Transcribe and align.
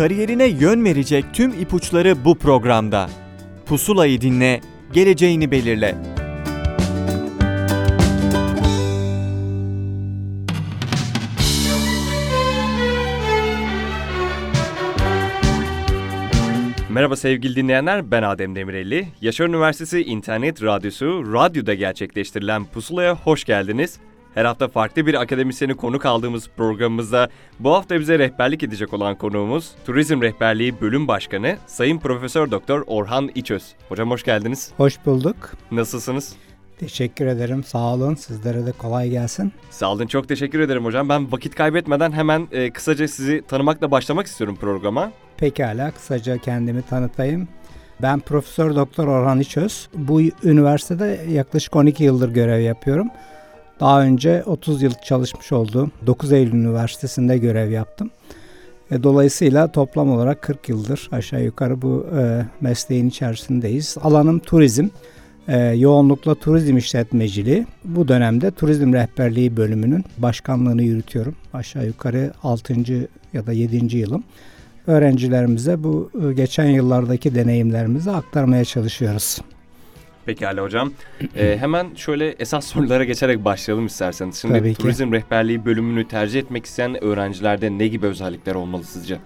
Kariyerine 0.00 0.46
yön 0.46 0.84
verecek 0.84 1.24
tüm 1.32 1.50
ipuçları 1.50 2.24
bu 2.24 2.38
programda. 2.38 3.10
Pusulayı 3.66 4.20
dinle, 4.20 4.60
geleceğini 4.92 5.50
belirle. 5.50 5.94
Merhaba 16.88 17.16
sevgili 17.16 17.56
dinleyenler, 17.56 18.10
ben 18.10 18.22
Adem 18.22 18.54
Demirelli. 18.54 19.08
Yaşar 19.20 19.46
Üniversitesi 19.46 20.02
İnternet 20.02 20.62
Radyosu, 20.62 21.32
radyoda 21.32 21.74
gerçekleştirilen 21.74 22.64
Pusula'ya 22.64 23.16
hoş 23.16 23.44
geldiniz. 23.44 24.00
Her 24.34 24.44
hafta 24.44 24.68
farklı 24.68 25.06
bir 25.06 25.14
akademisyeni 25.14 25.74
konuk 25.74 26.06
aldığımız 26.06 26.48
programımızda 26.56 27.28
bu 27.60 27.74
hafta 27.74 28.00
bize 28.00 28.18
rehberlik 28.18 28.62
edecek 28.62 28.94
olan 28.94 29.14
konuğumuz 29.14 29.72
Turizm 29.86 30.22
Rehberliği 30.22 30.80
Bölüm 30.80 31.08
Başkanı 31.08 31.56
Sayın 31.66 31.98
Profesör 31.98 32.50
Doktor 32.50 32.84
Orhan 32.86 33.30
İçöz. 33.34 33.74
Hocam 33.88 34.10
hoş 34.10 34.22
geldiniz. 34.24 34.70
Hoş 34.76 35.06
bulduk. 35.06 35.52
Nasılsınız? 35.70 36.36
Teşekkür 36.78 37.26
ederim. 37.26 37.64
Sağ 37.64 37.94
olun. 37.94 38.14
Sizlere 38.14 38.66
de 38.66 38.72
kolay 38.72 39.10
gelsin. 39.10 39.52
Sağ 39.70 39.92
olun. 39.92 40.06
Çok 40.06 40.28
teşekkür 40.28 40.60
ederim 40.60 40.84
hocam. 40.84 41.08
Ben 41.08 41.32
vakit 41.32 41.54
kaybetmeden 41.54 42.12
hemen 42.12 42.48
e, 42.52 42.70
kısaca 42.70 43.08
sizi 43.08 43.42
tanımakla 43.48 43.90
başlamak 43.90 44.26
istiyorum 44.26 44.56
programa. 44.60 45.12
Pekala 45.36 45.90
kısaca 45.90 46.38
kendimi 46.38 46.82
tanıtayım. 46.82 47.48
Ben 48.02 48.20
Profesör 48.20 48.76
Doktor 48.76 49.06
Orhan 49.06 49.40
İçöz. 49.40 49.88
Bu 49.94 50.20
üniversitede 50.20 51.20
yaklaşık 51.30 51.76
12 51.76 52.04
yıldır 52.04 52.28
görev 52.28 52.60
yapıyorum. 52.60 53.08
Daha 53.80 54.02
önce 54.02 54.42
30 54.46 54.82
yıl 54.82 54.92
çalışmış 55.04 55.52
olduğum 55.52 55.90
9 56.06 56.32
Eylül 56.32 56.52
Üniversitesi'nde 56.52 57.38
görev 57.38 57.70
yaptım. 57.70 58.10
E, 58.90 59.02
dolayısıyla 59.02 59.72
toplam 59.72 60.12
olarak 60.12 60.42
40 60.42 60.68
yıldır 60.68 61.08
aşağı 61.12 61.42
yukarı 61.42 61.82
bu 61.82 62.06
e, 62.18 62.46
mesleğin 62.60 63.08
içerisindeyiz. 63.08 63.96
Alanım 64.02 64.38
turizm. 64.38 64.88
E, 65.48 65.58
yoğunlukla 65.58 66.34
turizm 66.34 66.76
işletmeciliği. 66.76 67.66
Bu 67.84 68.08
dönemde 68.08 68.50
turizm 68.50 68.92
rehberliği 68.92 69.56
bölümünün 69.56 70.04
başkanlığını 70.18 70.82
yürütüyorum. 70.82 71.34
Aşağı 71.52 71.86
yukarı 71.86 72.32
6. 72.42 72.74
ya 73.32 73.46
da 73.46 73.52
7. 73.52 73.96
yılım. 73.96 74.24
Öğrencilerimize 74.86 75.82
bu 75.84 76.10
e, 76.28 76.32
geçen 76.32 76.66
yıllardaki 76.66 77.34
deneyimlerimizi 77.34 78.10
aktarmaya 78.10 78.64
çalışıyoruz. 78.64 79.38
Pekala 80.26 80.62
hocam. 80.62 80.92
Ee, 81.36 81.56
hemen 81.60 81.86
şöyle 81.94 82.28
esas 82.28 82.66
sorulara 82.66 83.04
geçerek 83.04 83.44
başlayalım 83.44 83.86
isterseniz. 83.86 84.36
Şimdi 84.36 84.58
Tabii 84.58 84.74
ki. 84.74 84.82
turizm 84.82 85.12
rehberliği 85.12 85.64
bölümünü 85.64 86.08
tercih 86.08 86.40
etmek 86.40 86.66
isteyen 86.66 87.04
öğrencilerde 87.04 87.78
ne 87.78 87.86
gibi 87.88 88.06
özellikler 88.06 88.54
olmalı 88.54 88.84
sizce? 88.84 89.18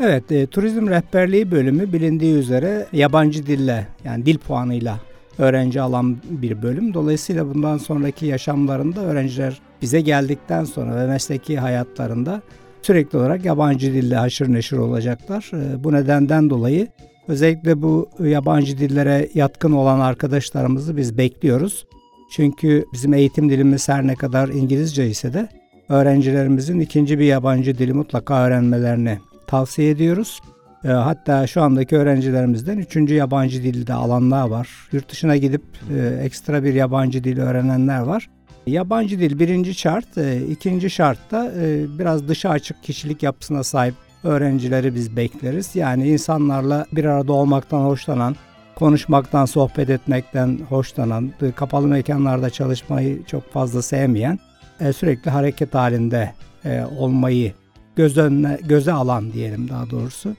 Evet, 0.00 0.32
e, 0.32 0.46
turizm 0.46 0.88
rehberliği 0.88 1.50
bölümü 1.50 1.92
bilindiği 1.92 2.34
üzere 2.34 2.86
yabancı 2.92 3.46
dille 3.46 3.86
yani 4.04 4.26
dil 4.26 4.38
puanıyla 4.38 4.98
öğrenci 5.38 5.80
alan 5.80 6.16
bir 6.30 6.62
bölüm. 6.62 6.94
Dolayısıyla 6.94 7.54
bundan 7.54 7.78
sonraki 7.78 8.26
yaşamlarında 8.26 9.00
öğrenciler 9.00 9.60
bize 9.82 10.00
geldikten 10.00 10.64
sonra 10.64 10.96
ve 10.96 11.06
mesleki 11.06 11.58
hayatlarında 11.58 12.42
sürekli 12.82 13.18
olarak 13.18 13.44
yabancı 13.44 13.94
dille 13.94 14.16
haşır 14.16 14.52
neşir 14.52 14.76
olacaklar. 14.76 15.50
E, 15.54 15.84
bu 15.84 15.92
nedenden 15.92 16.50
dolayı 16.50 16.88
özellikle 17.28 17.82
bu 17.82 18.08
yabancı 18.20 18.78
dillere 18.78 19.28
yatkın 19.34 19.72
olan 19.72 20.00
arkadaşlarımızı 20.00 20.96
biz 20.96 21.18
bekliyoruz. 21.18 21.86
Çünkü 22.32 22.84
bizim 22.92 23.14
eğitim 23.14 23.50
dilimiz 23.50 23.88
her 23.88 24.06
ne 24.06 24.14
kadar 24.14 24.48
İngilizce 24.48 25.08
ise 25.08 25.34
de 25.34 25.48
öğrencilerimizin 25.88 26.80
ikinci 26.80 27.18
bir 27.18 27.24
yabancı 27.24 27.78
dili 27.78 27.92
mutlaka 27.92 28.46
öğrenmelerini 28.46 29.18
tavsiye 29.46 29.90
ediyoruz. 29.90 30.40
E, 30.84 30.88
Hatta 30.88 31.46
şu 31.46 31.62
andaki 31.62 31.96
öğrencilerimizden 31.96 32.78
üçüncü 32.78 33.14
yabancı 33.14 33.62
dilde 33.62 33.94
alanlar 33.94 34.48
var. 34.48 34.68
Yurt 34.92 35.10
dışına 35.10 35.36
gidip 35.36 35.62
e, 35.96 36.18
ekstra 36.22 36.64
bir 36.64 36.74
yabancı 36.74 37.24
dil 37.24 37.38
öğrenenler 37.38 38.00
var. 38.00 38.28
Yabancı 38.66 39.18
dil 39.20 39.38
birinci 39.38 39.74
şart, 39.74 40.18
e, 40.18 40.46
ikinci 40.50 40.90
şartta 40.90 41.52
e, 41.60 41.98
biraz 41.98 42.28
dışa 42.28 42.50
açık 42.50 42.82
kişilik 42.82 43.22
yapısına 43.22 43.64
sahip 43.64 43.94
öğrencileri 44.24 44.94
biz 44.94 45.16
bekleriz. 45.16 45.76
Yani 45.76 46.08
insanlarla 46.08 46.86
bir 46.92 47.04
arada 47.04 47.32
olmaktan 47.32 47.80
hoşlanan, 47.80 48.36
konuşmaktan, 48.74 49.44
sohbet 49.44 49.90
etmekten 49.90 50.58
hoşlanan, 50.68 51.32
kapalı 51.56 51.86
mekanlarda 51.86 52.50
çalışmayı 52.50 53.24
çok 53.24 53.52
fazla 53.52 53.82
sevmeyen, 53.82 54.38
e, 54.80 54.92
sürekli 54.92 55.30
hareket 55.30 55.74
halinde 55.74 56.32
e, 56.64 56.84
olmayı 56.98 57.52
göz 57.96 58.18
önüne, 58.18 58.58
göze 58.62 58.92
alan 58.92 59.32
diyelim 59.32 59.68
daha 59.68 59.90
doğrusu 59.90 60.34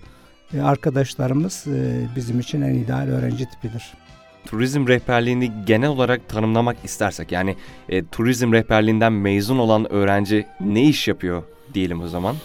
e, 0.54 0.62
arkadaşlarımız 0.62 1.66
bizim 2.16 2.40
için 2.40 2.62
en 2.62 2.76
ideal 2.76 3.08
öğrenci 3.08 3.46
tipidir. 3.50 3.94
Turizm 4.46 4.88
rehberliğini 4.88 5.52
genel 5.66 5.90
olarak 5.90 6.30
tanımlamak 6.30 6.78
istersek 6.84 7.32
yani 7.32 7.56
e, 7.90 8.06
turizm 8.06 8.54
rehberliğinden 8.54 9.14
mezun 9.14 9.58
olan 9.58 9.92
öğrenci 9.92 10.46
ne 10.60 10.84
iş 10.84 11.08
yapıyor 11.08 11.44
diyelim 11.74 12.02
o 12.02 12.08
zaman? 12.08 12.36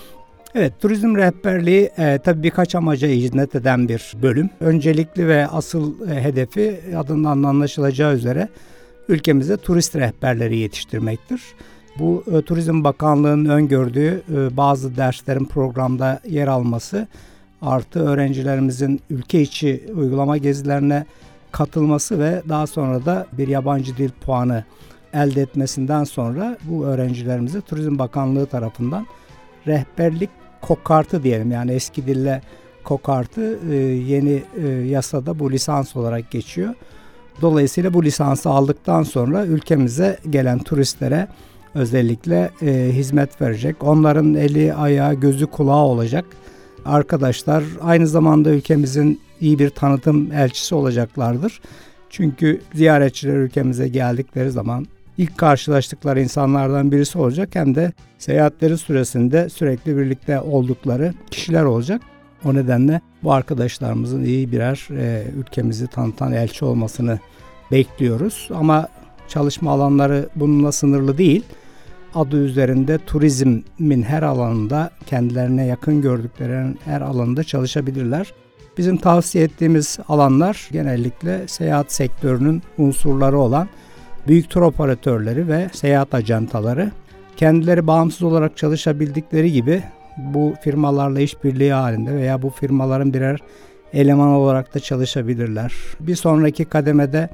Evet, 0.55 0.73
turizm 0.81 1.17
rehberliği 1.17 1.91
e, 1.99 2.19
tabii 2.19 2.43
birkaç 2.43 2.75
amaca 2.75 3.09
hizmet 3.09 3.55
eden 3.55 3.89
bir 3.89 4.15
bölüm. 4.23 4.51
Öncelikli 4.61 5.29
ve 5.29 5.47
asıl 5.47 6.11
e, 6.11 6.23
hedefi 6.23 6.81
adından 6.97 7.43
anlaşılacağı 7.43 8.15
üzere 8.15 8.49
ülkemize 9.09 9.57
turist 9.57 9.97
rehberleri 9.97 10.57
yetiştirmektir. 10.57 11.43
Bu 11.99 12.25
e, 12.33 12.43
Turizm 12.43 12.85
Bakanlığı'nın 12.85 13.49
öngördüğü 13.49 14.23
e, 14.35 14.57
bazı 14.57 14.97
derslerin 14.97 15.45
programda 15.45 16.21
yer 16.29 16.47
alması 16.47 17.07
artı 17.63 18.01
öğrencilerimizin 18.01 19.01
ülke 19.11 19.41
içi 19.41 19.85
uygulama 19.97 20.37
gezilerine 20.37 21.07
katılması 21.53 22.19
ve 22.19 22.43
daha 22.49 22.67
sonra 22.67 23.05
da 23.05 23.27
bir 23.33 23.49
yabancı 23.49 23.97
dil 23.97 24.11
puanı 24.11 24.65
elde 25.15 25.43
etmesinden 25.43 26.05
sonra 26.05 26.59
bu 26.65 26.87
öğrencilerimize 26.87 27.61
Turizm 27.61 27.99
Bakanlığı 27.99 28.47
tarafından 28.47 29.07
rehberlik 29.67 30.40
kokartı 30.63 31.23
diyelim 31.23 31.51
yani 31.51 31.73
eski 31.73 32.07
dille 32.07 32.43
kokartı 32.85 33.59
e, 33.71 33.75
yeni 33.77 34.43
e, 34.63 34.69
yasada 34.69 35.39
bu 35.39 35.53
lisans 35.53 35.97
olarak 35.97 36.31
geçiyor. 36.31 36.75
Dolayısıyla 37.43 37.95
bu 37.95 38.05
lisansı 38.05 38.51
aldıktan 38.51 39.03
sonra 39.03 39.47
ülkemize 39.47 40.19
gelen 40.31 40.59
turistlere 40.59 41.29
özellikle 41.75 42.51
e, 42.63 42.91
hizmet 42.93 43.41
verecek. 43.41 43.85
Onların 43.85 44.35
eli, 44.35 44.75
ayağı, 44.75 45.15
gözü, 45.15 45.47
kulağı 45.47 45.85
olacak. 45.85 46.25
Arkadaşlar 46.85 47.65
aynı 47.83 48.07
zamanda 48.07 48.51
ülkemizin 48.51 49.21
iyi 49.41 49.59
bir 49.59 49.71
tanıtım 49.71 50.33
elçisi 50.33 50.75
olacaklardır. 50.75 51.61
Çünkü 52.11 52.61
ziyaretçiler 52.75 53.37
ülkemize 53.37 53.89
geldikleri 53.89 54.51
zaman 54.51 54.87
ilk 55.21 55.39
karşılaştıkları 55.39 56.21
insanlardan 56.21 56.93
birisi 56.93 57.19
olacak 57.19 57.49
hem 57.53 57.75
de 57.75 57.93
seyahatleri 58.19 58.79
süresinde 58.79 59.49
sürekli 59.49 59.97
birlikte 59.97 60.41
oldukları 60.41 61.15
kişiler 61.31 61.65
olacak. 61.65 62.03
O 62.45 62.55
nedenle 62.55 63.01
bu 63.23 63.33
arkadaşlarımızın 63.33 64.25
iyi 64.25 64.53
birer 64.53 64.89
e, 64.91 65.25
ülkemizi 65.37 65.87
tanıtan 65.87 66.33
elçi 66.33 66.65
olmasını 66.65 67.19
bekliyoruz. 67.71 68.49
Ama 68.55 68.89
çalışma 69.29 69.71
alanları 69.71 70.29
bununla 70.37 70.73
sınırlı 70.73 71.19
değil. 71.19 71.45
Adı 72.15 72.37
üzerinde 72.37 72.99
turizmin 72.99 74.03
her 74.03 74.23
alanında 74.23 74.91
kendilerine 75.07 75.67
yakın 75.67 76.03
gördükleri 76.03 76.77
her 76.85 77.01
alanında 77.01 77.45
çalışabilirler. 77.45 78.35
Bizim 78.79 78.97
tavsiye 78.97 79.45
ettiğimiz 79.45 79.99
alanlar 80.09 80.69
genellikle 80.73 81.49
seyahat 81.49 81.93
sektörünün 81.93 82.63
unsurları 82.79 83.39
olan 83.39 83.69
büyük 84.29 84.51
tur 84.51 84.63
operatörleri 84.63 85.49
ve 85.49 85.69
seyahat 85.73 86.15
ajantaları. 86.15 86.91
Kendileri 87.37 87.87
bağımsız 87.87 88.23
olarak 88.23 88.57
çalışabildikleri 88.57 89.53
gibi 89.53 89.83
bu 90.17 90.55
firmalarla 90.63 91.21
işbirliği 91.21 91.73
halinde 91.73 92.15
veya 92.15 92.43
bu 92.43 92.51
firmaların 92.51 93.15
birer 93.15 93.39
eleman 93.93 94.29
olarak 94.29 94.75
da 94.75 94.81
çalışabilirler. 94.81 95.73
Bir 96.01 96.17
sonraki 96.17 96.65
kademede 96.65 97.29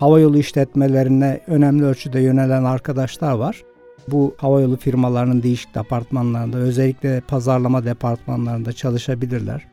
havayolu 0.00 0.38
işletmelerine 0.38 1.40
önemli 1.46 1.84
ölçüde 1.84 2.20
yönelen 2.20 2.64
arkadaşlar 2.64 3.32
var. 3.32 3.62
Bu 4.08 4.34
havayolu 4.38 4.76
firmalarının 4.76 5.42
değişik 5.42 5.74
departmanlarında 5.74 6.58
özellikle 6.58 7.20
pazarlama 7.20 7.84
departmanlarında 7.84 8.72
çalışabilirler. 8.72 9.66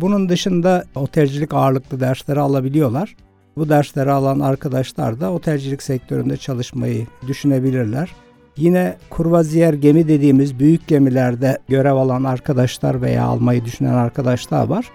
Bunun 0.00 0.28
dışında 0.28 0.84
otelcilik 0.94 1.54
ağırlıklı 1.54 2.00
dersleri 2.00 2.40
alabiliyorlar. 2.40 3.16
Bu 3.58 3.68
dersleri 3.68 4.10
alan 4.10 4.40
arkadaşlar 4.40 5.20
da 5.20 5.32
otelcilik 5.32 5.82
sektöründe 5.82 6.36
çalışmayı 6.36 7.06
düşünebilirler. 7.26 8.10
Yine 8.56 8.96
kurvaziyer 9.10 9.74
gemi 9.74 10.08
dediğimiz 10.08 10.58
büyük 10.58 10.88
gemilerde 10.88 11.58
görev 11.68 11.94
alan 11.94 12.24
arkadaşlar 12.24 13.02
veya 13.02 13.24
almayı 13.24 13.64
düşünen 13.64 13.94
arkadaşlar 13.94 14.66
var. 14.66 14.90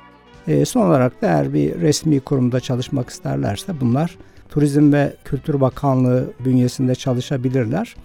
E, 0.47 0.65
son 0.65 0.87
olarak 0.87 1.21
da 1.21 1.27
eğer 1.27 1.53
bir 1.53 1.81
resmi 1.81 2.19
kurumda 2.19 2.59
çalışmak 2.59 3.09
isterlerse 3.09 3.81
bunlar 3.81 4.17
Turizm 4.49 4.93
ve 4.93 5.13
Kültür 5.25 5.61
Bakanlığı 5.61 6.25
bünyesinde 6.45 6.95
çalışabilirler. 6.95 7.95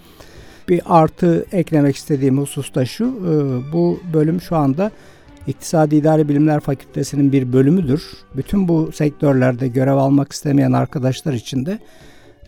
Bir 0.69 0.82
artı 0.87 1.46
eklemek 1.52 1.96
istediğim 1.96 2.38
husus 2.38 2.75
da 2.75 2.87
şu, 2.87 3.05
e, 3.05 3.32
bu 3.72 4.00
bölüm 4.12 4.40
şu 4.40 4.56
anda 4.56 4.90
İktisadi 5.48 5.96
İdari 5.96 6.28
Bilimler 6.28 6.60
Fakültesi'nin 6.60 7.32
bir 7.32 7.52
bölümüdür. 7.52 8.02
Bütün 8.36 8.68
bu 8.68 8.92
sektörlerde 8.92 9.68
görev 9.68 9.94
almak 9.94 10.32
istemeyen 10.32 10.72
arkadaşlar 10.72 11.32
için 11.32 11.66
de 11.66 11.78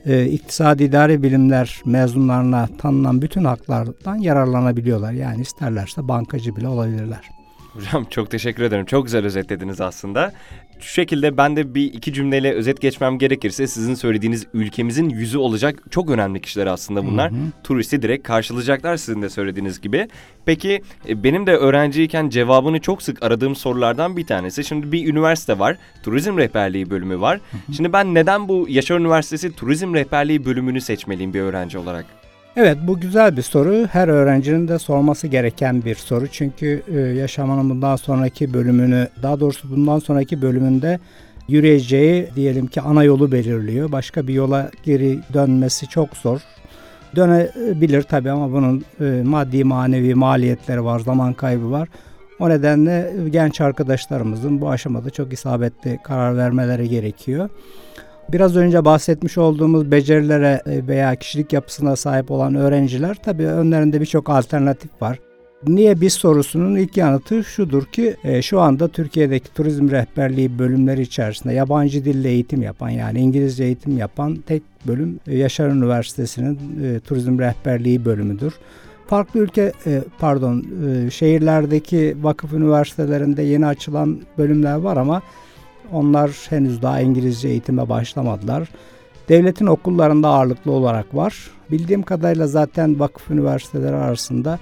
e, 0.06 0.26
İktisadi 0.26 0.85
İdari 0.85 1.23
Bilimler 1.23 1.82
mezunlarına 1.85 2.69
tanınan 2.79 3.23
bütün 3.23 3.44
haklardan 3.44 4.17
yararlanabiliyorlar. 4.17 5.12
Yani 5.12 5.43
isterlerse 5.43 6.08
bankacı 6.08 6.56
bile 6.56 6.69
olabilirler. 6.69 7.31
Hocam 7.73 8.05
çok 8.11 8.31
teşekkür 8.31 8.62
ederim. 8.62 8.87
Çok 8.87 9.05
güzel 9.05 9.25
özetlediniz 9.25 9.81
aslında. 9.81 10.32
Şu 10.81 10.93
şekilde 10.93 11.37
ben 11.37 11.56
de 11.56 11.75
bir 11.75 11.85
iki 11.94 12.12
cümleyle 12.12 12.53
özet 12.53 12.81
geçmem 12.81 13.19
gerekirse 13.19 13.67
sizin 13.67 13.94
söylediğiniz 13.94 14.47
ülkemizin 14.55 15.09
yüzü 15.09 15.38
olacak 15.38 15.82
çok 15.91 16.11
önemli 16.11 16.41
kişiler 16.41 16.67
aslında 16.67 17.06
bunlar. 17.06 17.31
Hı 17.31 17.35
hı. 17.35 17.38
Turisti 17.65 18.03
direkt 18.03 18.27
karşılayacaklar 18.27 18.97
sizin 18.97 19.23
de 19.23 19.31
söylediğiniz 19.31 19.81
gibi. 19.81 20.09
Peki 20.44 20.82
e, 21.09 21.25
benim 21.25 21.47
de 21.47 21.56
öğrenciyken 21.56 22.29
cevabını 22.29 22.81
çok 22.81 23.03
sık 23.03 23.23
aradığım 23.23 23.56
sorulardan 23.56 24.17
bir 24.17 24.27
tanesi. 24.27 24.65
Şimdi 24.65 24.93
bir 24.93 25.09
üniversite 25.09 25.59
var. 25.59 25.77
Turizm 26.03 26.38
rehberliği 26.38 26.91
bölümü 26.91 27.21
var. 27.21 27.41
Hı 27.50 27.56
hı. 27.56 27.73
Şimdi 27.73 27.93
ben 27.93 28.15
neden 28.15 28.49
bu 28.49 28.67
Yaşar 28.69 28.99
Üniversitesi 28.99 29.56
Turizm 29.56 29.94
Rehberliği 29.94 30.44
bölümünü 30.44 30.81
seçmeliyim 30.81 31.35
bir 31.35 31.41
öğrenci 31.41 31.79
olarak? 31.79 32.20
Evet 32.56 32.79
bu 32.82 33.00
güzel 33.00 33.37
bir 33.37 33.43
soru. 33.43 33.87
Her 33.87 34.08
öğrencinin 34.08 34.69
de 34.69 34.79
sorması 34.79 35.26
gereken 35.26 35.85
bir 35.85 35.94
soru. 35.94 36.26
Çünkü 36.26 36.82
e, 36.88 36.99
yaşamanın 36.99 37.70
bundan 37.70 37.97
sonraki 37.97 38.55
bölümünü, 38.55 39.08
daha 39.23 39.41
doğrusu 39.41 39.70
bundan 39.70 39.99
sonraki 39.99 40.43
bölümünde 40.43 41.00
yürüyeceği 41.49 42.29
diyelim 42.37 42.67
ki 42.67 42.81
ana 42.81 43.05
yolu 43.05 43.32
belirliyor. 43.32 43.93
Başka 43.93 44.26
bir 44.26 44.35
yola 44.35 44.70
geri 44.82 45.19
dönmesi 45.35 45.87
çok 45.88 46.17
zor. 46.17 46.41
Dönebilir 47.17 48.02
tabii 48.02 48.31
ama 48.31 48.52
bunun 48.52 48.85
e, 49.00 49.23
maddi 49.25 49.64
manevi 49.64 50.14
maliyetleri 50.14 50.85
var, 50.85 50.99
zaman 50.99 51.32
kaybı 51.32 51.70
var. 51.70 51.88
O 52.41 52.50
nedenle 52.50 53.12
genç 53.31 53.61
arkadaşlarımızın 53.61 54.61
bu 54.61 54.70
aşamada 54.70 55.11
çok 55.11 55.32
isabetli 55.32 55.99
karar 56.05 56.37
vermeleri 56.37 56.88
gerekiyor. 56.88 57.49
Biraz 58.32 58.56
önce 58.56 58.85
bahsetmiş 58.85 59.38
olduğumuz 59.38 59.91
becerilere 59.91 60.62
e, 60.67 60.87
veya 60.87 61.15
kişilik 61.15 61.53
yapısına 61.53 61.97
sahip 61.97 62.31
olan 62.31 62.55
öğrenciler 62.55 63.17
tabii 63.23 63.47
önlerinde 63.47 64.00
birçok 64.00 64.31
alternatif 64.31 64.91
var. 65.03 65.19
Niye 65.67 66.00
biz 66.00 66.12
sorusunun 66.12 66.77
ilk 66.77 66.97
yanıtı 66.97 67.44
şudur 67.44 67.85
ki 67.85 68.17
e, 68.25 68.43
şu 68.43 68.61
anda 68.61 68.88
Türkiye'deki 68.88 69.55
turizm 69.55 69.91
rehberliği 69.91 70.59
bölümleri 70.59 71.03
içerisinde 71.03 71.55
yabancı 71.55 72.05
dille 72.05 72.29
eğitim 72.29 72.62
yapan 72.62 72.88
yani 72.88 73.21
İngilizce 73.21 73.65
eğitim 73.65 73.99
yapan 73.99 74.37
tek 74.37 74.62
bölüm 74.87 75.21
e, 75.26 75.37
Yaşar 75.37 75.69
Üniversitesi'nin 75.69 76.59
turizm 77.00 77.38
rehberliği 77.38 78.05
bölümüdür. 78.05 78.55
Farklı 79.06 79.41
ülke 79.41 79.73
pardon 80.19 80.65
şehirlerdeki 81.11 82.17
vakıf 82.23 82.53
üniversitelerinde 82.53 83.43
yeni 83.43 83.67
açılan 83.67 84.21
bölümler 84.38 84.76
var 84.76 84.97
ama 84.97 85.23
onlar 85.93 86.31
henüz 86.49 86.83
daha 86.83 87.01
İngilizce 87.01 87.49
eğitime 87.49 87.89
başlamadılar. 87.89 88.69
Devletin 89.29 89.67
okullarında 89.67 90.29
ağırlıklı 90.29 90.73
olarak 90.73 91.15
var. 91.15 91.51
Bildiğim 91.71 92.03
kadarıyla 92.03 92.47
zaten 92.47 93.01
vakıf 93.01 93.31
üniversiteleri 93.31 93.97
arasında 93.97 94.59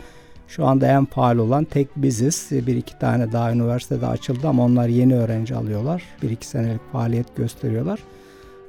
şu 0.48 0.66
anda 0.66 0.86
en 0.86 1.04
faal 1.04 1.38
olan 1.38 1.64
tek 1.64 1.96
biziz. 1.96 2.48
Bir 2.50 2.76
iki 2.76 2.98
tane 2.98 3.32
daha 3.32 3.52
üniversitede 3.52 4.06
açıldı 4.06 4.48
ama 4.48 4.64
onlar 4.64 4.88
yeni 4.88 5.16
öğrenci 5.16 5.54
alıyorlar. 5.54 6.02
Bir 6.22 6.30
iki 6.30 6.46
senelik 6.46 6.92
faaliyet 6.92 7.36
gösteriyorlar. 7.36 8.00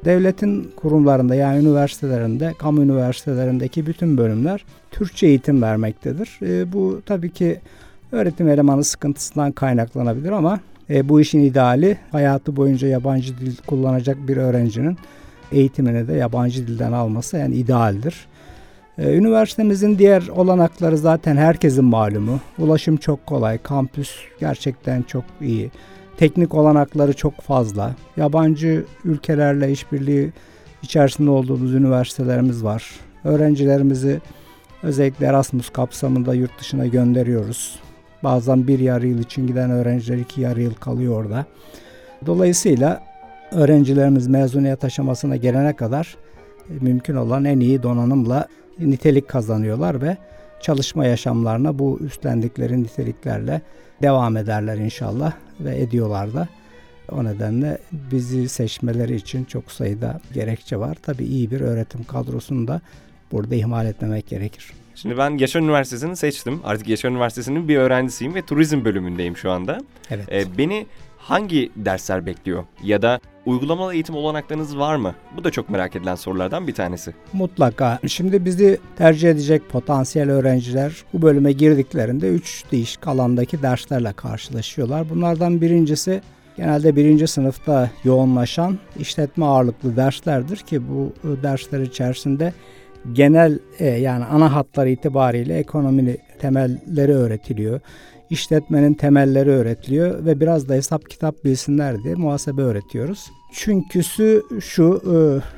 Devletin 0.05 0.71
kurumlarında 0.75 1.35
yani 1.35 1.59
üniversitelerinde, 1.59 2.53
kamu 2.59 2.81
üniversitelerindeki 2.83 3.85
bütün 3.85 4.17
bölümler 4.17 4.65
Türkçe 4.91 5.27
eğitim 5.27 5.61
vermektedir. 5.61 6.39
E, 6.41 6.73
bu 6.73 7.01
tabii 7.05 7.29
ki 7.29 7.59
öğretim 8.11 8.49
elemanı 8.49 8.83
sıkıntısından 8.83 9.51
kaynaklanabilir 9.51 10.31
ama 10.31 10.59
e, 10.89 11.09
bu 11.09 11.21
işin 11.21 11.39
ideali 11.39 11.97
hayatı 12.11 12.55
boyunca 12.55 12.87
yabancı 12.87 13.37
dil 13.37 13.55
kullanacak 13.67 14.27
bir 14.27 14.37
öğrencinin 14.37 14.97
eğitimini 15.51 16.07
de 16.07 16.13
yabancı 16.13 16.67
dilden 16.67 16.91
alması 16.91 17.37
yani 17.37 17.55
idealdir. 17.55 18.27
E, 18.97 19.15
üniversitemizin 19.15 19.97
diğer 19.97 20.27
olanakları 20.27 20.97
zaten 20.97 21.37
herkesin 21.37 21.85
malumu. 21.85 22.39
Ulaşım 22.57 22.97
çok 22.97 23.25
kolay, 23.25 23.57
kampüs 23.57 24.11
gerçekten 24.39 25.01
çok 25.01 25.23
iyi. 25.41 25.71
Teknik 26.17 26.53
olanakları 26.53 27.13
çok 27.13 27.41
fazla. 27.41 27.95
Yabancı 28.17 28.85
ülkelerle 29.05 29.71
işbirliği 29.71 30.31
içerisinde 30.83 31.29
olduğumuz 31.29 31.73
üniversitelerimiz 31.73 32.63
var. 32.63 32.91
Öğrencilerimizi 33.23 34.19
özellikle 34.83 35.25
Erasmus 35.25 35.69
kapsamında 35.69 36.33
yurt 36.33 36.59
dışına 36.59 36.87
gönderiyoruz. 36.87 37.79
Bazen 38.23 38.67
bir 38.67 38.79
yarı 38.79 39.07
yıl 39.07 39.19
için 39.19 39.47
giden 39.47 39.71
öğrenciler 39.71 40.17
iki 40.17 40.41
yarı 40.41 40.61
yıl 40.61 40.73
kalıyor 40.73 41.23
orada. 41.23 41.45
Dolayısıyla 42.25 43.03
öğrencilerimiz 43.51 44.27
mezuniyet 44.27 44.83
aşamasına 44.83 45.35
gelene 45.35 45.75
kadar 45.75 46.17
e, 46.69 46.73
mümkün 46.81 47.15
olan 47.15 47.45
en 47.45 47.59
iyi 47.59 47.83
donanımla 47.83 48.47
nitelik 48.79 49.27
kazanıyorlar 49.27 50.01
ve 50.01 50.17
çalışma 50.61 51.05
yaşamlarına 51.05 51.79
bu 51.79 51.99
üstlendikleri 52.01 52.83
niteliklerle 52.83 53.61
devam 54.01 54.37
ederler 54.37 54.77
inşallah 54.77 55.33
ve 55.59 55.79
ediyorlar 55.79 56.33
da. 56.33 56.47
O 57.11 57.23
nedenle 57.23 57.77
bizi 57.91 58.49
seçmeleri 58.49 59.15
için 59.15 59.43
çok 59.43 59.71
sayıda 59.71 60.19
gerekçe 60.33 60.77
var. 60.77 60.97
Tabii 61.01 61.25
iyi 61.25 61.51
bir 61.51 61.61
öğretim 61.61 62.03
kadrosunu 62.03 62.67
da 62.67 62.81
burada 63.31 63.55
ihmal 63.55 63.85
etmemek 63.85 64.27
gerekir. 64.27 64.73
Şimdi 65.01 65.17
ben 65.17 65.37
Yaşar 65.37 65.59
Üniversitesi'ni 65.59 66.15
seçtim. 66.15 66.61
Artık 66.63 66.87
Yaşar 66.87 67.09
Üniversitesi'nin 67.09 67.67
bir 67.67 67.77
öğrencisiyim 67.77 68.35
ve 68.35 68.41
turizm 68.41 68.85
bölümündeyim 68.85 69.37
şu 69.37 69.51
anda. 69.51 69.77
Evet. 70.09 70.25
Ee, 70.31 70.57
beni 70.57 70.85
hangi 71.17 71.71
dersler 71.75 72.25
bekliyor? 72.25 72.63
Ya 72.83 73.01
da 73.01 73.19
uygulamalı 73.45 73.93
eğitim 73.93 74.15
olanaklarınız 74.15 74.77
var 74.77 74.95
mı? 74.95 75.15
Bu 75.37 75.43
da 75.43 75.51
çok 75.51 75.69
merak 75.69 75.95
edilen 75.95 76.15
sorulardan 76.15 76.67
bir 76.67 76.73
tanesi. 76.73 77.13
Mutlaka. 77.33 77.99
Şimdi 78.07 78.45
bizi 78.45 78.79
tercih 78.97 79.29
edecek 79.29 79.69
potansiyel 79.69 80.29
öğrenciler 80.29 81.03
bu 81.13 81.21
bölüme 81.21 81.51
girdiklerinde 81.51 82.29
3 82.29 82.63
değişik 82.71 83.07
alandaki 83.07 83.61
derslerle 83.61 84.13
karşılaşıyorlar. 84.13 85.09
Bunlardan 85.09 85.61
birincisi 85.61 86.21
genelde 86.57 86.95
birinci 86.95 87.27
sınıfta 87.27 87.91
yoğunlaşan 88.03 88.79
işletme 88.99 89.45
ağırlıklı 89.45 89.95
derslerdir 89.95 90.57
ki 90.57 90.81
bu 90.89 91.13
dersler 91.43 91.79
içerisinde 91.79 92.53
genel 93.13 93.59
e, 93.79 93.85
yani 93.85 94.25
ana 94.25 94.55
hatlar 94.55 94.87
itibariyle 94.87 95.57
ekonominin 95.57 96.17
temelleri 96.39 97.13
öğretiliyor. 97.13 97.79
İşletmenin 98.29 98.93
temelleri 98.93 99.49
öğretiliyor 99.49 100.25
ve 100.25 100.39
biraz 100.39 100.69
da 100.69 100.73
hesap 100.73 101.09
kitap 101.09 101.45
bilsinler 101.45 102.03
diye 102.03 102.15
muhasebe 102.15 102.61
öğretiyoruz. 102.61 103.31
Çünküsü 103.53 104.43
şu 104.59 105.01
e, 105.05 105.15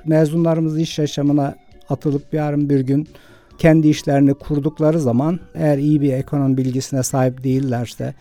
mezunlarımız 0.09 0.79
iş 0.79 0.99
yaşamına 0.99 1.55
atılıp 1.89 2.33
yarın 2.33 2.69
bir 2.69 2.79
gün 2.79 3.07
kendi 3.57 3.87
işlerini 3.87 4.33
kurdukları 4.33 4.99
zaman 4.99 5.39
eğer 5.55 5.77
iyi 5.77 6.01
bir 6.01 6.13
ekonomi 6.13 6.57
bilgisine 6.57 7.03
sahip 7.03 7.43
değillerse, 7.43 8.13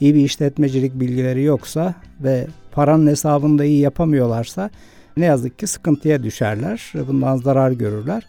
iyi 0.00 0.14
bir 0.14 0.20
işletmecilik 0.20 1.00
bilgileri 1.00 1.42
yoksa 1.42 1.94
ve 2.20 2.46
paranın 2.72 3.06
hesabını 3.06 3.58
da 3.58 3.64
iyi 3.64 3.80
yapamıyorlarsa 3.80 4.70
ne 5.16 5.24
yazık 5.24 5.58
ki 5.58 5.66
sıkıntıya 5.66 6.22
düşerler. 6.22 6.92
Bundan 7.08 7.36
zarar 7.36 7.70
görürler. 7.70 8.26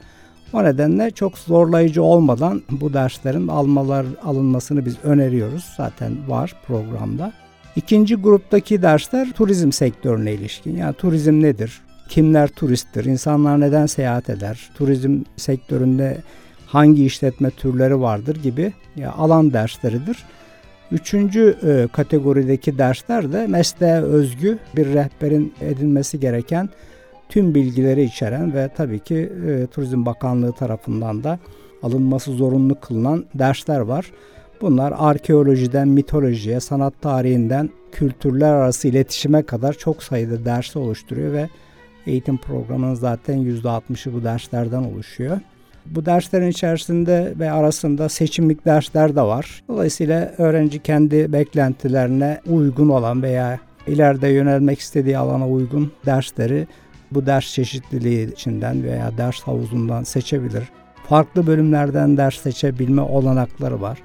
O 0.53 0.63
nedenle 0.63 1.11
çok 1.11 1.37
zorlayıcı 1.37 2.03
olmadan 2.03 2.61
bu 2.71 2.93
derslerin 2.93 3.47
almalar 3.47 4.05
alınmasını 4.23 4.85
biz 4.85 4.95
öneriyoruz. 5.03 5.65
Zaten 5.77 6.17
var 6.27 6.55
programda. 6.67 7.33
İkinci 7.75 8.15
gruptaki 8.15 8.81
dersler 8.81 9.31
turizm 9.31 9.71
sektörüne 9.71 10.33
ilişkin. 10.33 10.77
Yani 10.77 10.93
turizm 10.93 11.41
nedir? 11.41 11.81
Kimler 12.09 12.47
turisttir? 12.47 13.05
İnsanlar 13.05 13.59
neden 13.59 13.85
seyahat 13.85 14.29
eder? 14.29 14.69
Turizm 14.75 15.21
sektöründe 15.37 16.17
hangi 16.65 17.05
işletme 17.05 17.49
türleri 17.49 18.01
vardır 18.01 18.35
gibi 18.43 18.73
ya 18.95 19.11
alan 19.11 19.53
dersleridir. 19.53 20.17
Üçüncü 20.91 21.57
e, 21.63 21.87
kategorideki 21.93 22.77
dersler 22.77 23.33
de 23.33 23.47
mesleğe 23.47 24.01
özgü 24.01 24.59
bir 24.75 24.85
rehberin 24.85 25.53
edinmesi 25.61 26.19
gereken 26.19 26.69
tüm 27.29 27.55
bilgileri 27.55 28.03
içeren 28.03 28.53
ve 28.53 28.69
tabii 28.77 28.99
ki 28.99 29.31
e, 29.47 29.67
Turizm 29.67 30.05
Bakanlığı 30.05 30.51
tarafından 30.53 31.23
da 31.23 31.39
alınması 31.83 32.31
zorunlu 32.31 32.79
kılınan 32.79 33.25
dersler 33.33 33.79
var. 33.79 34.11
Bunlar 34.61 34.93
arkeolojiden 34.97 35.87
mitolojiye, 35.87 36.59
sanat 36.59 36.93
tarihinden 37.01 37.69
kültürler 37.91 38.53
arası 38.53 38.87
iletişime 38.87 39.43
kadar 39.43 39.73
çok 39.73 40.03
sayıda 40.03 40.45
dersi 40.45 40.79
oluşturuyor 40.79 41.33
ve 41.33 41.49
eğitim 42.07 42.37
programının 42.37 42.93
zaten 42.93 43.37
%60'ı 43.37 44.13
bu 44.13 44.23
derslerden 44.23 44.83
oluşuyor. 44.83 45.39
Bu 45.85 46.05
derslerin 46.05 46.47
içerisinde 46.47 47.33
ve 47.39 47.51
arasında 47.51 48.09
seçimlik 48.09 48.65
dersler 48.65 49.15
de 49.15 49.21
var. 49.21 49.63
Dolayısıyla 49.67 50.33
öğrenci 50.37 50.79
kendi 50.79 51.33
beklentilerine 51.33 52.41
uygun 52.47 52.89
olan 52.89 53.23
veya 53.23 53.59
ileride 53.87 54.27
yönelmek 54.27 54.79
istediği 54.79 55.17
alana 55.17 55.49
uygun 55.49 55.91
dersleri 56.05 56.67
bu 57.11 57.25
ders 57.25 57.53
çeşitliliği 57.53 58.33
içinden 58.33 58.83
veya 58.83 59.17
ders 59.17 59.41
havuzundan 59.41 60.03
seçebilir. 60.03 60.63
Farklı 61.09 61.47
bölümlerden 61.47 62.17
ders 62.17 62.35
seçebilme 62.35 63.01
olanakları 63.01 63.81
var. 63.81 63.99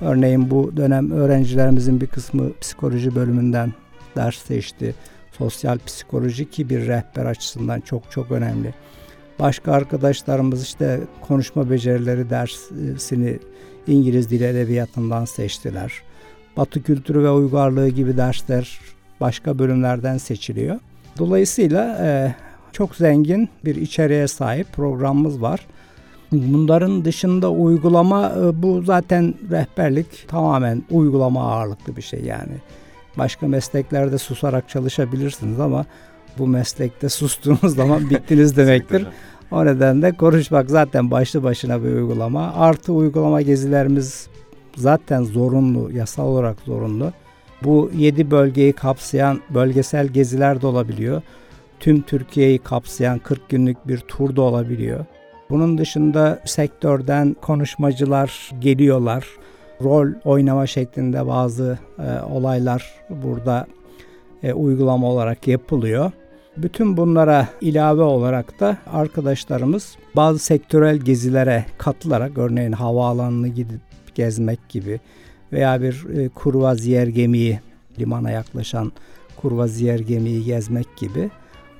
Örneğin 0.00 0.50
bu 0.50 0.76
dönem 0.76 1.10
öğrencilerimizin 1.10 2.00
bir 2.00 2.06
kısmı 2.06 2.58
psikoloji 2.60 3.14
bölümünden 3.14 3.72
ders 4.16 4.38
seçti. 4.38 4.94
Sosyal 5.38 5.78
psikoloji 5.78 6.50
ki 6.50 6.70
bir 6.70 6.86
rehber 6.86 7.26
açısından 7.26 7.80
çok 7.80 8.10
çok 8.10 8.30
önemli. 8.30 8.74
Başka 9.38 9.72
arkadaşlarımız 9.72 10.62
işte 10.62 11.00
konuşma 11.28 11.70
becerileri 11.70 12.30
dersini 12.30 13.38
İngiliz 13.86 14.30
dili 14.30 14.44
edebiyatından 14.44 15.24
seçtiler. 15.24 15.92
Batı 16.56 16.82
kültürü 16.82 17.22
ve 17.22 17.30
uygarlığı 17.30 17.88
gibi 17.88 18.16
dersler 18.16 18.80
başka 19.20 19.58
bölümlerden 19.58 20.18
seçiliyor. 20.18 20.78
Dolayısıyla 21.18 21.98
e, 22.00 22.34
çok 22.72 22.96
zengin 22.96 23.48
bir 23.64 23.76
içeriğe 23.76 24.28
sahip 24.28 24.72
programımız 24.72 25.42
var. 25.42 25.66
Bunların 26.32 27.04
dışında 27.04 27.50
uygulama 27.50 28.32
e, 28.38 28.62
bu 28.62 28.82
zaten 28.82 29.34
rehberlik 29.50 30.28
tamamen 30.28 30.82
uygulama 30.90 31.52
ağırlıklı 31.52 31.96
bir 31.96 32.02
şey 32.02 32.24
yani. 32.24 32.52
Başka 33.18 33.48
mesleklerde 33.48 34.18
susarak 34.18 34.68
çalışabilirsiniz 34.68 35.60
ama 35.60 35.84
bu 36.38 36.46
meslekte 36.46 37.08
sustuğunuz 37.08 37.74
zaman 37.76 38.10
bittiniz 38.10 38.56
demektir. 38.56 39.06
O 39.50 39.66
nedenle 39.66 40.12
konuşmak 40.12 40.70
zaten 40.70 41.10
başlı 41.10 41.42
başına 41.42 41.84
bir 41.84 41.88
uygulama. 41.88 42.54
Artı 42.54 42.92
uygulama 42.92 43.42
gezilerimiz 43.42 44.28
zaten 44.76 45.22
zorunlu, 45.22 45.90
yasal 45.92 46.26
olarak 46.26 46.60
zorunlu. 46.60 47.12
Bu 47.64 47.90
7 47.96 48.30
bölgeyi 48.30 48.72
kapsayan 48.72 49.40
bölgesel 49.50 50.06
geziler 50.06 50.62
de 50.62 50.66
olabiliyor. 50.66 51.22
Tüm 51.80 52.02
Türkiye'yi 52.02 52.58
kapsayan 52.58 53.18
40 53.18 53.48
günlük 53.48 53.88
bir 53.88 53.98
tur 53.98 54.36
da 54.36 54.42
olabiliyor. 54.42 55.04
Bunun 55.50 55.78
dışında 55.78 56.40
sektörden 56.44 57.36
konuşmacılar 57.40 58.50
geliyorlar. 58.60 59.26
Rol 59.82 60.08
oynama 60.24 60.66
şeklinde 60.66 61.26
bazı 61.26 61.78
e, 61.98 62.32
olaylar 62.32 62.94
burada 63.10 63.66
e, 64.42 64.52
uygulama 64.52 65.06
olarak 65.06 65.48
yapılıyor. 65.48 66.12
Bütün 66.56 66.96
bunlara 66.96 67.48
ilave 67.60 68.02
olarak 68.02 68.60
da 68.60 68.76
arkadaşlarımız 68.92 69.96
bazı 70.16 70.38
sektörel 70.38 70.96
gezilere 70.96 71.64
katılarak 71.78 72.38
örneğin 72.38 72.72
havaalanını 72.72 73.48
gidip 73.48 73.80
gezmek 74.14 74.68
gibi 74.68 75.00
veya 75.52 75.82
bir 75.82 76.06
e, 76.16 76.28
kurvaziyer 76.28 77.06
gemiyi 77.06 77.60
limana 77.98 78.30
yaklaşan 78.30 78.92
kurvaziyer 79.36 79.98
gemiyi 79.98 80.44
gezmek 80.44 80.96
gibi 80.96 81.30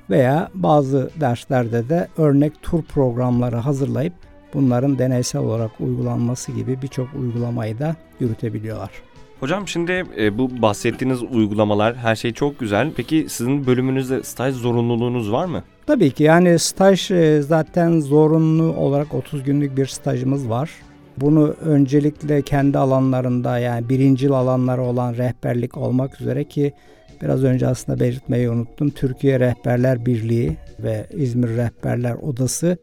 veya 0.09 0.49
bazı 0.53 1.09
derslerde 1.19 1.89
de 1.89 2.07
örnek 2.17 2.61
tur 2.61 2.83
programları 2.83 3.55
hazırlayıp 3.55 4.13
bunların 4.53 4.99
deneysel 4.99 5.41
olarak 5.41 5.71
uygulanması 5.81 6.51
gibi 6.51 6.81
birçok 6.81 7.07
uygulamayı 7.13 7.79
da 7.79 7.95
yürütebiliyorlar. 8.19 8.91
Hocam 9.39 9.67
şimdi 9.67 10.05
e, 10.17 10.37
bu 10.37 10.61
bahsettiğiniz 10.61 11.23
uygulamalar 11.23 11.95
her 11.95 12.15
şey 12.15 12.33
çok 12.33 12.59
güzel. 12.59 12.91
Peki 12.95 13.25
sizin 13.29 13.67
bölümünüzde 13.67 14.23
staj 14.23 14.55
zorunluluğunuz 14.55 15.31
var 15.31 15.45
mı? 15.45 15.63
Tabii 15.87 16.11
ki 16.11 16.23
yani 16.23 16.59
staj 16.59 17.11
e, 17.11 17.41
zaten 17.41 17.99
zorunlu 17.99 18.75
olarak 18.75 19.13
30 19.13 19.43
günlük 19.43 19.77
bir 19.77 19.85
stajımız 19.85 20.49
var. 20.49 20.69
Bunu 21.17 21.47
öncelikle 21.47 22.41
kendi 22.41 22.77
alanlarında 22.77 23.59
yani 23.59 23.89
birincil 23.89 24.31
alanları 24.31 24.81
olan 24.81 25.13
rehberlik 25.13 25.77
olmak 25.77 26.21
üzere 26.21 26.43
ki 26.43 26.73
biraz 27.21 27.43
önce 27.43 27.67
aslında 27.67 27.99
belirtmeyi 27.99 28.49
unuttum. 28.49 28.89
Türkiye 28.89 29.39
Rehberler 29.39 30.05
Birliği 30.05 30.57
ve 30.79 31.07
İzmir 31.13 31.49
Rehberler 31.49 32.13
Odası 32.13 32.77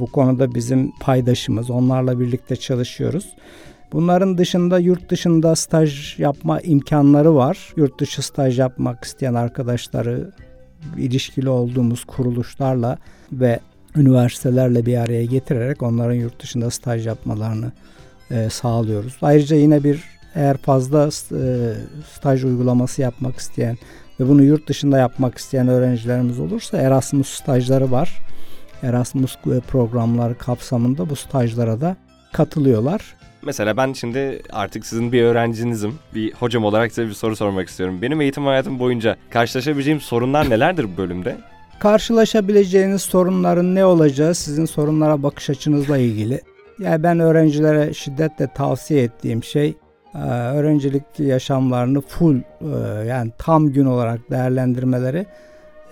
bu 0.00 0.06
konuda 0.06 0.54
bizim 0.54 0.92
paydaşımız. 1.00 1.70
Onlarla 1.70 2.20
birlikte 2.20 2.56
çalışıyoruz. 2.56 3.34
Bunların 3.92 4.38
dışında 4.38 4.78
yurt 4.78 5.10
dışında 5.10 5.56
staj 5.56 6.18
yapma 6.18 6.60
imkanları 6.60 7.34
var. 7.34 7.72
Yurt 7.76 8.00
dışı 8.00 8.22
staj 8.22 8.58
yapmak 8.58 9.04
isteyen 9.04 9.34
arkadaşları 9.34 10.30
ilişkili 10.96 11.48
olduğumuz 11.48 12.04
kuruluşlarla 12.04 12.98
ve 13.32 13.60
üniversitelerle 13.96 14.86
bir 14.86 14.96
araya 14.96 15.24
getirerek 15.24 15.82
onların 15.82 16.14
yurt 16.14 16.42
dışında 16.42 16.70
staj 16.70 17.06
yapmalarını 17.06 17.72
e, 18.30 18.50
sağlıyoruz. 18.50 19.16
Ayrıca 19.22 19.56
yine 19.56 19.84
bir 19.84 20.04
eğer 20.34 20.56
fazla 20.56 21.06
e, 21.06 21.10
staj 22.14 22.44
uygulaması 22.44 23.02
yapmak 23.02 23.36
isteyen 23.36 23.78
ve 24.20 24.28
bunu 24.28 24.42
yurt 24.42 24.68
dışında 24.68 24.98
yapmak 24.98 25.38
isteyen 25.38 25.68
öğrencilerimiz 25.68 26.40
olursa 26.40 26.78
Erasmus 26.78 27.28
stajları 27.28 27.90
var. 27.90 28.18
Erasmus 28.82 29.36
programları 29.68 30.38
kapsamında 30.38 31.10
bu 31.10 31.16
stajlara 31.16 31.80
da 31.80 31.96
katılıyorlar. 32.32 33.16
Mesela 33.42 33.76
ben 33.76 33.92
şimdi 33.92 34.42
artık 34.52 34.86
sizin 34.86 35.12
bir 35.12 35.22
öğrencinizim. 35.22 35.94
Bir 36.14 36.32
hocam 36.32 36.64
olarak 36.64 36.92
size 36.92 37.08
bir 37.08 37.12
soru 37.12 37.36
sormak 37.36 37.68
istiyorum. 37.68 38.02
Benim 38.02 38.20
eğitim 38.20 38.44
hayatım 38.44 38.78
boyunca 38.78 39.16
karşılaşabileceğim 39.30 40.00
sorunlar 40.00 40.50
nelerdir 40.50 40.84
bu 40.84 40.96
bölümde? 40.96 41.36
Karşılaşabileceğiniz 41.82 43.02
sorunların 43.02 43.74
ne 43.74 43.84
olacağı 43.84 44.34
sizin 44.34 44.64
sorunlara 44.64 45.22
bakış 45.22 45.50
açınızla 45.50 45.98
ilgili. 45.98 46.40
Yani 46.78 47.02
ben 47.02 47.20
öğrencilere 47.20 47.94
şiddetle 47.94 48.48
tavsiye 48.54 49.02
ettiğim 49.02 49.44
şey 49.44 49.76
e, 50.14 50.18
öğrencilik 50.28 51.02
yaşamlarını 51.18 52.00
full 52.00 52.36
e, 52.36 52.42
yani 53.08 53.32
tam 53.38 53.68
gün 53.68 53.86
olarak 53.86 54.30
değerlendirmeleri 54.30 55.26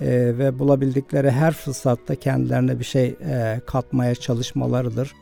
e, 0.01 0.39
ve 0.39 0.59
bulabildikleri 0.59 1.31
her 1.31 1.53
fırsatta 1.53 2.15
kendilerine 2.15 2.79
bir 2.79 2.85
şey 2.85 3.15
katmaya 3.67 4.15
çalışmalarıdır 4.15 5.13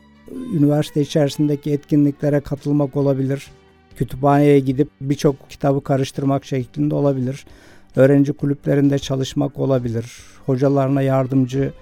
üniversite 0.53 1.01
içerisindeki 1.01 1.71
etkinliklere 1.71 2.39
katılmak 2.39 2.95
olabilir. 2.95 3.47
Kütüphaneye 3.95 4.59
gidip 4.59 4.89
birçok 5.01 5.49
kitabı 5.49 5.83
karıştırmak 5.83 6.45
şeklinde 6.45 6.95
olabilir. 6.95 7.45
Öğrenci 7.99 8.33
kulüplerinde 8.33 8.99
çalışmak 8.99 9.59
olabilir. 9.59 10.05
Hocalarına 10.45 11.01
yardımcı 11.01 11.73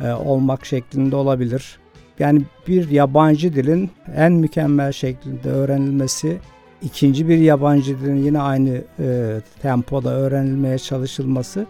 e, 0.00 0.12
olmak 0.12 0.66
şeklinde 0.66 1.16
olabilir. 1.16 1.78
Yani 2.18 2.42
bir 2.68 2.90
yabancı 2.90 3.54
dilin 3.54 3.90
en 4.16 4.32
mükemmel 4.32 4.92
şekilde 4.92 5.50
öğrenilmesi, 5.50 6.38
ikinci 6.82 7.28
bir 7.28 7.38
yabancı 7.38 8.00
dilin 8.00 8.24
yine 8.24 8.40
aynı 8.40 8.82
e, 8.98 9.40
tempoda 9.62 10.10
öğrenilmeye 10.10 10.78
çalışılması 10.78 11.66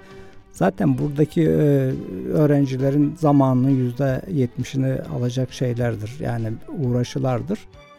Zaten 0.52 0.98
buradaki 0.98 1.42
e, 1.42 1.92
öğrencilerin 2.32 3.14
zamanının 3.18 3.70
yüzde 3.70 4.22
yetmişini 4.30 4.96
alacak 5.16 5.52
şeylerdir. 5.52 6.12
Yani 6.20 6.52
uğraşılardır. 6.78 7.58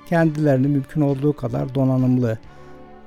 Kendilerini 0.09 0.67
mümkün 0.67 1.01
olduğu 1.01 1.33
kadar 1.33 1.75
donanımlı 1.75 2.37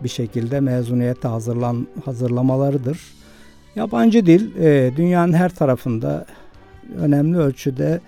bir 0.03 0.09
şekilde 0.09 0.61
mezuniyete 0.61 1.29
hazırlan 1.29 1.87
hazırlamalarıdır. 2.05 3.01
Yabancı 3.77 4.27
dil 4.27 4.57
e, 4.57 4.97
dünyanın 4.97 5.33
her 5.33 5.55
tarafında 5.55 6.27
önemli 6.99 7.39
ölçüde 7.39 8.01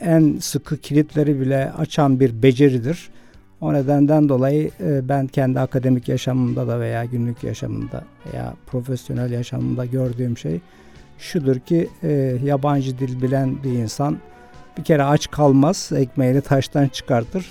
en 0.00 0.38
sıkı 0.40 0.76
kilitleri 0.76 1.40
bile 1.40 1.72
açan 1.78 2.20
bir 2.20 2.42
beceridir. 2.42 3.08
O 3.60 3.72
nedenden 3.72 4.28
dolayı 4.28 4.70
e, 4.80 5.08
ben 5.08 5.26
kendi 5.26 5.60
akademik 5.60 6.08
yaşamımda 6.08 6.68
da 6.68 6.80
veya 6.80 7.04
günlük 7.04 7.44
yaşamımda 7.44 8.04
veya 8.26 8.54
profesyonel 8.66 9.30
yaşamımda 9.30 9.84
gördüğüm 9.84 10.38
şey 10.38 10.60
şudur 11.18 11.58
ki 11.58 11.88
e, 12.02 12.36
yabancı 12.44 12.98
dil 12.98 13.22
bilen 13.22 13.62
bir 13.64 13.72
insan 13.72 14.18
bir 14.78 14.84
kere 14.84 15.02
aç 15.02 15.30
kalmaz, 15.30 15.90
ekmeğini 15.96 16.40
taştan 16.40 16.88
çıkartır. 16.88 17.46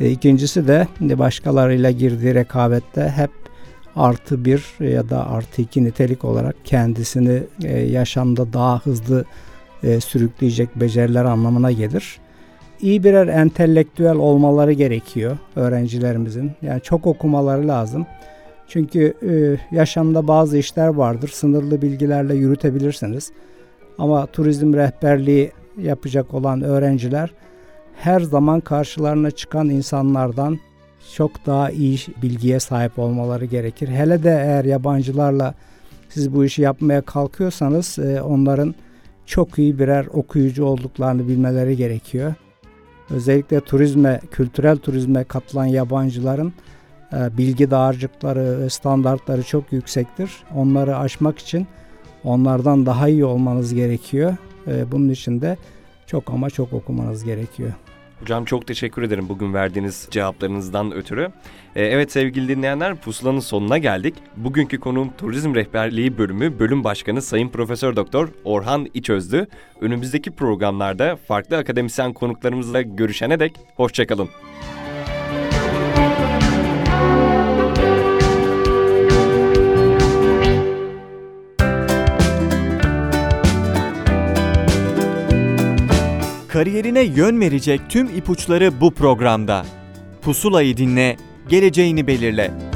E, 0.00 0.10
ikincisi 0.10 0.68
de 0.68 0.86
başkalarıyla 1.00 1.90
girdiği 1.90 2.34
rekabette 2.34 3.12
hep 3.16 3.30
artı 3.96 4.44
bir 4.44 4.64
ya 4.80 5.10
da 5.10 5.30
artı 5.30 5.62
iki 5.62 5.84
nitelik 5.84 6.24
olarak 6.24 6.56
kendisini 6.64 7.42
e, 7.64 7.78
yaşamda 7.80 8.52
daha 8.52 8.80
hızlı 8.80 9.24
e, 9.82 10.00
sürükleyecek 10.00 10.80
beceriler 10.80 11.24
anlamına 11.24 11.72
gelir. 11.72 12.18
İyi 12.80 13.04
birer 13.04 13.28
entelektüel 13.28 14.16
olmaları 14.16 14.72
gerekiyor 14.72 15.38
öğrencilerimizin. 15.56 16.52
Yani 16.62 16.80
çok 16.80 17.06
okumaları 17.06 17.68
lazım. 17.68 18.06
Çünkü 18.68 19.14
yaşamda 19.70 20.28
bazı 20.28 20.58
işler 20.58 20.88
vardır. 20.88 21.28
Sınırlı 21.28 21.82
bilgilerle 21.82 22.34
yürütebilirsiniz. 22.34 23.32
Ama 23.98 24.26
turizm 24.26 24.74
rehberliği 24.74 25.52
yapacak 25.78 26.34
olan 26.34 26.62
öğrenciler 26.62 27.30
her 27.96 28.20
zaman 28.20 28.60
karşılarına 28.60 29.30
çıkan 29.30 29.68
insanlardan 29.68 30.58
çok 31.16 31.46
daha 31.46 31.70
iyi 31.70 31.98
bilgiye 32.22 32.60
sahip 32.60 32.98
olmaları 32.98 33.44
gerekir. 33.44 33.88
Hele 33.88 34.22
de 34.22 34.30
eğer 34.30 34.64
yabancılarla 34.64 35.54
siz 36.08 36.34
bu 36.34 36.44
işi 36.44 36.62
yapmaya 36.62 37.02
kalkıyorsanız 37.02 37.98
e, 37.98 38.22
onların 38.22 38.74
çok 39.26 39.58
iyi 39.58 39.78
birer 39.78 40.06
okuyucu 40.06 40.64
olduklarını 40.64 41.28
bilmeleri 41.28 41.76
gerekiyor. 41.76 42.34
Özellikle 43.10 43.60
turizme, 43.60 44.20
kültürel 44.30 44.76
turizme 44.76 45.24
katılan 45.24 45.66
yabancıların 45.66 46.52
e, 47.12 47.38
bilgi 47.38 47.70
dağarcıkları 47.70 48.70
standartları 48.70 49.42
çok 49.42 49.72
yüksektir. 49.72 50.30
Onları 50.54 50.96
aşmak 50.96 51.38
için 51.38 51.66
onlardan 52.24 52.86
daha 52.86 53.08
iyi 53.08 53.24
olmanız 53.24 53.74
gerekiyor. 53.74 54.36
E, 54.66 54.92
bunun 54.92 55.08
için 55.08 55.40
de 55.40 55.56
çok 56.06 56.30
ama 56.30 56.50
çok 56.50 56.72
okumanız 56.72 57.24
gerekiyor. 57.24 57.72
Hocam 58.20 58.44
çok 58.44 58.66
teşekkür 58.66 59.02
ederim 59.02 59.28
bugün 59.28 59.54
verdiğiniz 59.54 60.08
cevaplarınızdan 60.10 60.92
ötürü. 60.92 61.28
Ee, 61.76 61.84
evet 61.84 62.12
sevgili 62.12 62.48
dinleyenler 62.48 62.96
pusulanın 62.96 63.40
sonuna 63.40 63.78
geldik. 63.78 64.14
Bugünkü 64.36 64.80
konuğum 64.80 65.12
Turizm 65.18 65.54
Rehberliği 65.54 66.18
bölümü 66.18 66.58
bölüm 66.58 66.84
başkanı 66.84 67.22
Sayın 67.22 67.48
Profesör 67.48 67.96
Doktor 67.96 68.28
Orhan 68.44 68.88
İçözdü. 68.94 69.46
Önümüzdeki 69.80 70.30
programlarda 70.30 71.16
farklı 71.16 71.56
akademisyen 71.56 72.12
konuklarımızla 72.12 72.82
görüşene 72.82 73.40
dek 73.40 73.56
hoşçakalın. 73.76 74.28
Kariyerine 86.52 87.02
yön 87.02 87.40
verecek 87.40 87.80
tüm 87.88 88.06
ipuçları 88.16 88.80
bu 88.80 88.94
programda. 88.94 89.64
Pusulayı 90.22 90.76
dinle, 90.76 91.16
geleceğini 91.48 92.06
belirle. 92.06 92.71